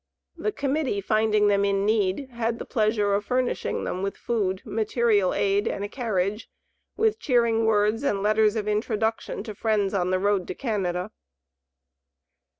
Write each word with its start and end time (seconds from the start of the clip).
The 0.35 0.51
Committee 0.51 0.99
finding 0.99 1.47
them 1.47 1.63
in 1.63 1.85
need, 1.85 2.31
had 2.31 2.57
the 2.57 2.65
pleasure 2.65 3.13
of 3.13 3.23
furnishing 3.25 3.83
them 3.83 4.01
with 4.01 4.17
food, 4.17 4.63
material 4.65 5.31
aid 5.31 5.67
and 5.67 5.83
a 5.83 5.87
carriage, 5.87 6.49
with 6.97 7.19
cheering 7.19 7.67
words 7.67 8.01
and 8.01 8.23
letters 8.23 8.55
of 8.55 8.67
introduction 8.67 9.43
to 9.43 9.53
friends 9.53 9.93
on 9.93 10.09
the 10.09 10.17
road 10.17 10.47
to 10.47 10.55
Canada. 10.55 11.11